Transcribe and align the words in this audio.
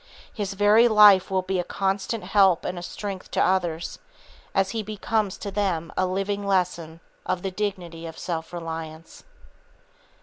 His 0.33 0.55
very 0.55 0.87
life 0.87 1.29
will 1.29 1.43
be 1.43 1.59
a 1.59 1.63
constant 1.63 2.23
help 2.23 2.65
and 2.65 2.79
a 2.79 2.81
strength 2.81 3.29
to 3.29 3.39
others, 3.43 3.99
as 4.55 4.71
he 4.71 4.81
becomes 4.81 5.37
to 5.37 5.51
them 5.51 5.93
a 5.95 6.07
living 6.07 6.43
lesson 6.43 7.01
of 7.23 7.43
the 7.43 7.51
dignity 7.51 8.07
of 8.07 8.17
self 8.17 8.51
reliance. 8.51 9.23